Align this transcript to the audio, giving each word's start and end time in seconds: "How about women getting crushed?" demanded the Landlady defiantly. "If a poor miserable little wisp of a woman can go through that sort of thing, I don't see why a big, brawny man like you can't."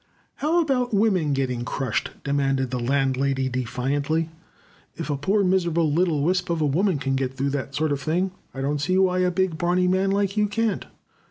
"How 0.37 0.59
about 0.61 0.95
women 0.95 1.31
getting 1.31 1.63
crushed?" 1.63 2.09
demanded 2.23 2.71
the 2.71 2.79
Landlady 2.79 3.49
defiantly. 3.49 4.29
"If 4.95 5.11
a 5.11 5.15
poor 5.15 5.43
miserable 5.43 5.93
little 5.93 6.23
wisp 6.23 6.49
of 6.49 6.59
a 6.59 6.65
woman 6.65 6.97
can 6.97 7.15
go 7.15 7.27
through 7.27 7.51
that 7.51 7.75
sort 7.75 7.91
of 7.91 8.01
thing, 8.01 8.31
I 8.51 8.61
don't 8.61 8.81
see 8.81 8.97
why 8.97 9.19
a 9.19 9.29
big, 9.29 9.59
brawny 9.59 9.87
man 9.87 10.09
like 10.09 10.35
you 10.37 10.47
can't." 10.47 10.87